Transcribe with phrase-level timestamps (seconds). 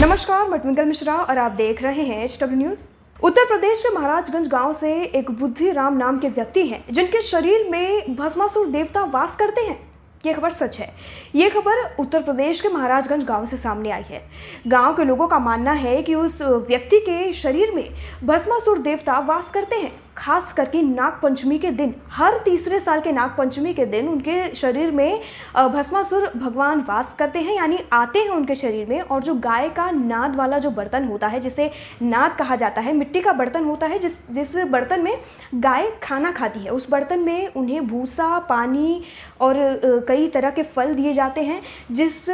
[0.00, 2.78] नमस्कार, मैं ट्विंकल मिश्रा और आप देख रहे हैं H W news
[3.18, 7.68] Uttar Pradesh के महाराजगंज गाँव से एक बुद्धि राम नाम के व्यक्ति हैं, जिनके शरीर
[7.70, 9.78] में भस्मासुर देवता वास करते हैं।
[10.26, 10.88] ये खबर सच है।
[11.34, 14.22] ये खबर उत्तर प्रदेश के महाराजगंज गाँव से सामने आई है।
[14.66, 17.88] गाँव के लोगों का मानना है कि उस व्यक्ति के शरीर में
[18.24, 23.12] भस्मासुर देवता वास करते हैं। खास करके नाग पंचमी के दिन, हर तीसरे साल के
[23.12, 25.20] नाग पंचमी के दिन उनके शरीर में
[25.56, 29.90] भस्मासुर भगवान वास करते हैं, यानी आते हैं उनके शरीर में और जो गाय का
[29.90, 31.70] नाद वाला जो बर्तन होता है, जिसे
[32.02, 35.16] नाद कहा जाता है, मिट्टी का बर्तन होता है, जिस जिस बर्तन में
[35.54, 39.02] गाय खाना खाती है, उस बर्तन में उन्हें भूसा, पानी
[39.40, 39.54] और
[40.08, 41.60] कई तरह के फल दिए जाते हैं,
[41.92, 42.24] जिस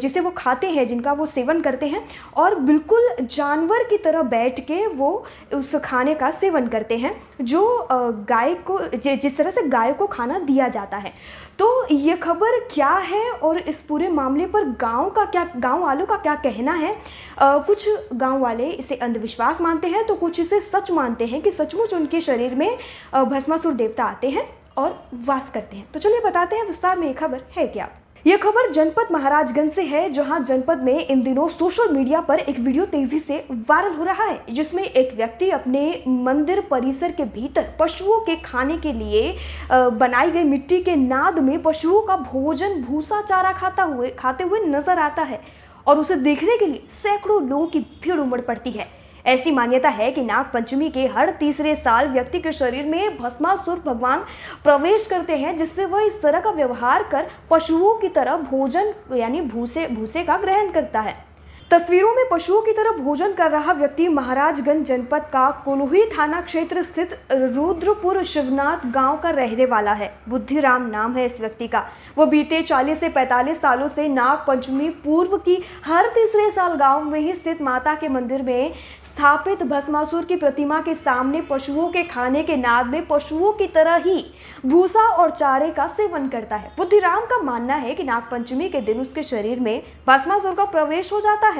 [0.00, 2.04] जिसे वो खाते हैं, जिनका वो सेवन करते हैं
[2.36, 5.12] और बिल्कुल जानवर की तरह बैठ के वो
[5.54, 7.88] उस खाने का सेवन करते हैं जो
[8.28, 11.12] गाय को जिस तरह से गाय को खाना दिया जाता है।
[11.58, 16.06] तो ये खबर क्या है और इस पूरे मामले पर गाँव का क्या गाँव वालों
[16.06, 16.94] का क्या कहना है?
[17.38, 21.50] अ, कुछ गाँव वाले इसे अंधविश्वास मानते हैं तो कुछ इसे सच मानते हैं कि
[21.50, 22.76] सचमुच उनके शरीर में
[23.14, 27.14] भस्मासुर देवता आते हैं और वास करते हैं। तो चलिए बताते हैं विस्तार में ये
[27.14, 27.88] खबर है क्या?
[28.26, 32.58] यह खबर जनपद महाराजगंज से है, जहाँ जनपद में इन दिनों सोशल मीडिया पर एक
[32.58, 37.72] वीडियो तेज़ी से वायरल हो रहा है, जिसमें एक व्यक्ति अपने मंदिर परिसर के भीतर
[37.80, 39.36] पशुओं के खाने के लिए
[39.72, 44.60] बनाई गई मिट्टी के नाद में पशुओं का भोजन भूसा चारा खाता हुए, खाते हुए
[44.66, 45.40] नज़र आता है
[45.86, 50.10] और उसे देखने के लिए सैकड़ों लोगों की भीड़ उमड़ पड़ती है। ऐसी मान्यता है
[50.12, 54.24] कि नाग पंचमी के हर तीसरे साल व्यक्ति के शरीर में भस्मासुर भगवान
[54.64, 59.40] प्रवेश करते हैं, जिससे वह इस तरह का व्यवहार कर पशुओं की तरह भोजन, यानी
[59.40, 61.29] भूसे भूसे का ग्रहण करता है।
[61.70, 66.82] तस्वीरों में पशुओं की तरह भोजन कर रहा व्यक्ति महाराजगंज जनपद का कोल्हुई थाना क्षेत्र
[66.82, 72.26] स्थित रुद्रपुर शिवनाथ गाँव का रहने वाला है। बुद्धिराम नाम है इस व्यक्ति का। वो
[72.26, 77.20] बीते 40 से 45 सालों से नाग पंचमी पूर्व की हर तीसरे साल गाँव में
[77.20, 78.72] ही स्थित माता के मंदिर में
[79.04, 83.96] स्थापित भस्मासुर की प्रतिमा के सामने पशुओं के खाने के नाद में पशुओं की तरह
[83.96, 84.24] ही
[84.66, 88.80] भूसा और चारे का सेवन करता है। बुद्धिराम का मानना है कि नाग पंचमी के
[88.80, 91.59] दिन उसके शरीर में भस्मासुर का प्रवेश हो जाता है।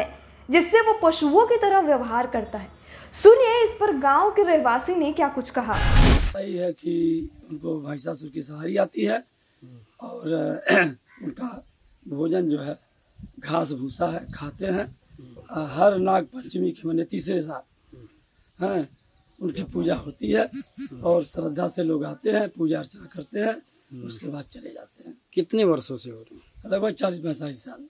[0.50, 2.68] जिससे वो पशुओं की तरह व्यवहार करता है।
[3.22, 5.74] सुनिए इस पर गाँव के रहवासी ने क्या कुछ कहा?
[6.18, 6.94] सही है कि
[7.50, 9.22] उनको भाई महिषासुर की सवारी आती है
[10.00, 10.28] और
[11.22, 11.48] उनका
[12.08, 12.76] भोजन जो है
[13.40, 14.86] घास भूसा है खाते हैं।
[15.76, 17.62] हर नाग पंचमी के मैंने तीसरे साल
[18.58, 18.88] हैं
[19.38, 20.50] उनकी पूजा होती है
[21.02, 25.16] और श्रद्धा से लोग आते हैं पूजा अर्चना करते हैं उसके बाद चले जाते हैं।
[25.34, 26.70] कितने वर्षों से हो रही है?
[26.70, 27.88] लगभग चालीस पैंतालीस साल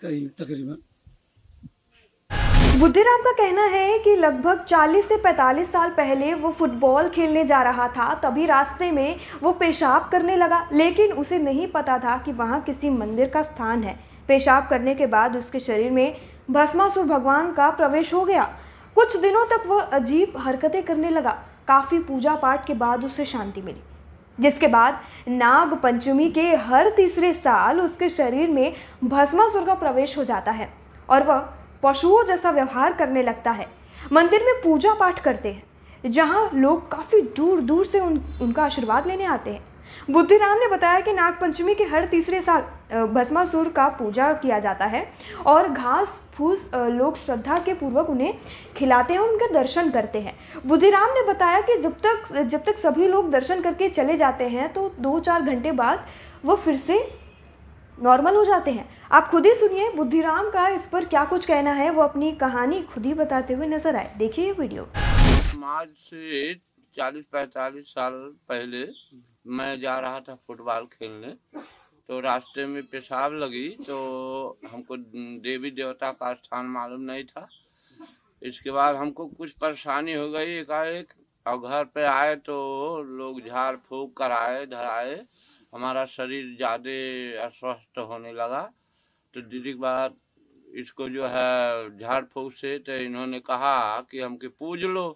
[0.00, 0.76] करीब तकरीबन।
[2.78, 7.62] बुद्धिराम का कहना है कि लगभग 40 से 45 साल पहले वो फुटबॉल खेलने जा
[7.62, 12.32] रहा था, तभी रास्ते में वो पेशाब करने लगा। लेकिन उसे नहीं पता था कि
[12.32, 16.16] वहाँ किसी मंदिर का स्थान है। पेशाब करने के बाद उसके शरीर में
[16.50, 18.44] भस्मासुर भगवान का प्रवेश हो गया।
[18.96, 21.36] कुछ दिनों तक वह अजीब हरकतें करने लगा।
[21.68, 23.82] काफ़ी पूजा पाठ के बाद उसे शांति मिली,
[24.38, 28.74] जिसके बाद नाग पंचमी के हर तीसरे साल उसके शरीर में
[29.04, 30.72] भस्मासुर का प्रवेश हो जाता है
[31.08, 31.48] और वह
[31.82, 33.66] पशुओं जैसा व्यवहार करने लगता है।
[34.12, 39.06] मंदिर में पूजा पाठ करते हैं जहाँ लोग काफ़ी दूर दूर से उन, उनका आशीर्वाद
[39.06, 39.66] लेने आते हैं।
[40.10, 45.04] बुद्धिराम ने बताया कि नागपंचमी के हर तीसरे साल भस्मासुर का पूजा किया जाता है
[45.46, 48.34] और घास फूस लोग श्रद्धा के पूर्वक उन्हें
[48.76, 50.34] खिलाते हैं उनके दर्शन करते हैं।
[50.66, 54.72] बुद्धिराम ने बताया कि जब तक जब तक सभी लोग दर्शन करके चले जाते हैं
[54.72, 56.06] तो दो चार घंटे बाद
[56.44, 57.00] वो फिर से
[57.98, 61.72] नॉर्मल हो जाते हैं। आप खुद ही सुनिए बुद्धिराम का, इस पर क्या कुछ कहना
[61.72, 64.82] है, वो अपनी कहानी खुद ही बताते हुए नज़र आए। देखिए ये वीडियो।
[65.66, 66.54] आज से
[66.96, 68.12] चालीस पैंतालीस साल
[68.48, 68.84] पहले
[69.48, 71.34] मैं जा रहा था फुटबॉल खेलने
[72.08, 73.96] तो रास्ते में पेशाब लगी तो
[74.66, 74.96] हमको
[75.42, 77.48] देवी देवता का स्थान मालूम नहीं था।
[78.42, 81.12] इसके बाद हमको कुछ परेशानी हो गई एकाएक,
[81.46, 85.22] और घर पे आए तो लोग झाड़ फूक कराए धराए
[85.72, 88.68] हमारा शरीर ज़्यादा अस्वस्थ होने लगा।
[89.38, 90.14] तो दीदी के बाद
[90.74, 95.08] इसको जो है झाड़ फूक से तो इन्होंने कहा कि हमके पूज लो।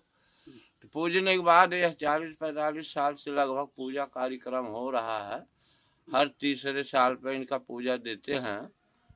[0.82, 5.40] तो पूजने के बाद यह चालीस पैंतालीस साल से लगभग पूजा कार्यक्रम हो रहा है।
[6.08, 8.60] हर तीसरे साल पर इनका पूजा देते हैं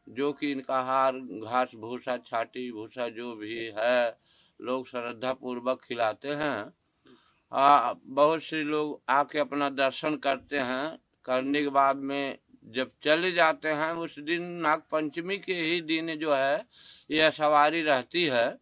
[0.09, 4.19] जो कि इनका हार घास भूसा छाटी भूसा जो भी है
[4.61, 6.73] लोग श्रद्धा पूर्वक खिलाते हैं।
[7.53, 13.33] आ, बहुत से लोग आके अपना दर्शन करते हैं। करने के बाद में जब चले
[13.33, 16.65] जाते हैं उस दिन नाग पंचमी के ही दिन जो है
[17.11, 18.59] यह सवारी रहती है।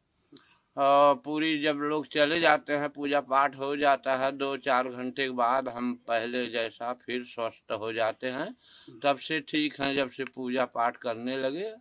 [0.77, 5.25] और पूरी जब लोग चले जाते हैं पूजा पाठ हो जाता है दो चार घंटे
[5.25, 8.57] के बाद हम पहले जैसा फिर स्वस्थ हो जाते हैं।
[9.03, 11.73] तब से ठीक हैं जब से पूजा पाठ करने लगे।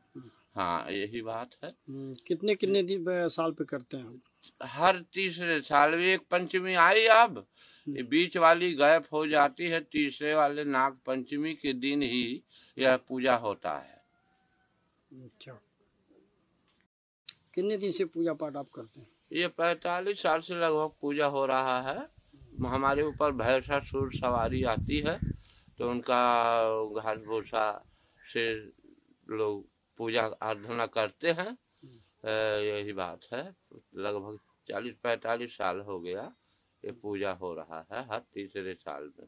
[0.55, 4.21] हाँ यही बात है। हम्म, कितने कितने दिन साल पे करते हैं?
[4.63, 7.45] हर तीसरे साल एक पंचमी आई अब।
[7.87, 12.43] बीच वाली गैप हो जाती है तीसरे वाले नाग पंचमी के दिन ही
[12.77, 14.01] यह पूजा होता है।
[15.11, 15.59] अच्छा।
[17.55, 19.07] कितने दिन से पूजा पाठ आप करते हैं?
[19.31, 22.07] ये पैतालीस साल से लगभग पूजा हो रहा है।
[22.67, 25.17] हमारे ऊपर भैंसासुर सवारी आती है
[25.79, 26.21] तो उनका
[27.01, 27.65] घास भूसा
[28.23, 28.53] से
[29.29, 29.65] लोग
[29.99, 31.57] पूजा आराधना करते हैं।
[32.23, 33.43] यही बात है।
[33.97, 34.37] लगभग
[34.67, 36.31] चालीस, पैंतालीस साल हो गया
[36.83, 39.27] ये पूजा हो रहा है हर तीसरे साल में।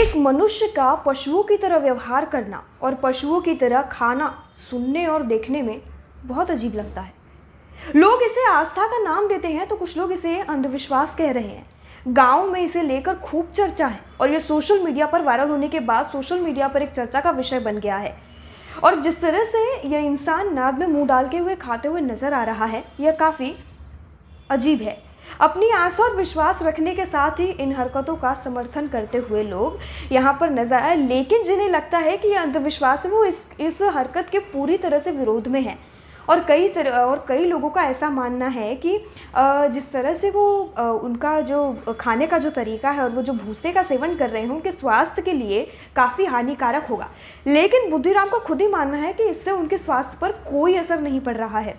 [0.00, 4.28] एक मनुष्य का पशुओं की तरह व्यवहार करना और पशुओं की तरह खाना
[4.70, 5.80] सुनने और देखने में
[6.24, 7.14] बहुत अजीब लगता है।
[7.96, 11.66] लोग इसे आस्था का नाम देते हैं तो कुछ लोग इसे अंधविश्वास कह रहे हैं।
[12.08, 15.80] गाँव में इसे लेकर खूब चर्चा है और ये सोशल मीडिया पर वायरल होने के
[15.80, 18.16] बाद सोशल मीडिया पर एक चर्चा का विषय बन गया है।
[18.84, 22.34] और जिस तरह से यह इंसान नाद में मुँह डाल के हुए खाते हुए नज़र
[22.34, 23.54] आ रहा है, यह काफ़ी
[24.50, 24.96] अजीब है।
[25.40, 29.78] अपनी आस्था और विश्वास रखने के साथ ही इन हरकतों का समर्थन करते हुए लोग
[30.12, 33.82] यहाँ पर नज़र आए, लेकिन जिन्हें लगता है कि यह अंधविश्वास है, वो इस इस
[33.84, 35.78] हरकत के पूरी तरह से विरोध में है।
[36.28, 38.98] और कई तरह और कई लोगों का ऐसा मानना है कि
[39.72, 40.46] जिस तरह से वो
[41.02, 44.42] उनका जो खाने का जो तरीका है और वो जो भूसे का सेवन कर रहे
[44.42, 47.08] हैं, उनके स्वास्थ्य के लिए काफ़ी हानिकारक होगा।
[47.46, 51.20] लेकिन बुद्धिराम का खुद ही मानना है कि इससे उनके स्वास्थ्य पर कोई असर नहीं
[51.20, 51.74] पड़ रहा है।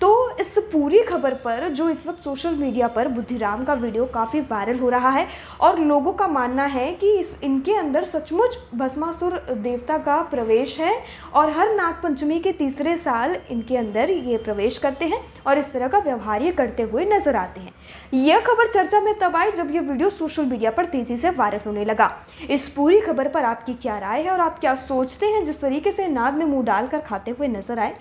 [0.00, 4.40] तो इस पूरी खबर पर, जो इस वक्त सोशल मीडिया पर बुद्धिराम का वीडियो काफ़ी
[4.40, 5.26] वायरल हो रहा है
[5.60, 10.94] और लोगों का मानना है कि इस, इनके अंदर सचमुच भस्मासुर देवता का प्रवेश है
[11.34, 15.88] और हर नागपंचमी के तीसरे साल इनके अंदर ये प्रवेश करते हैं और इस तरह
[15.88, 17.72] का व्यवहार ये करते हुए नज़र आते हैं।
[18.14, 21.60] यह खबर चर्चा में तब आई जब यह वीडियो सोशल मीडिया पर तेज़ी से वायरल
[21.66, 22.10] होने लगा।
[22.50, 25.92] इस पूरी खबर पर आपकी क्या राय है और आप क्या सोचते हैं जिस तरीके
[25.92, 27.94] से नाद में मुँह डालकर खाते हुए नज़र आए?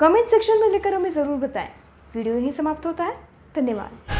[0.00, 1.68] कमेंट सेक्शन में लेकर हमें ज़रूर बताएँ।
[2.14, 3.14] वीडियो यहीं समाप्त होता है।
[3.56, 4.15] धन्यवाद।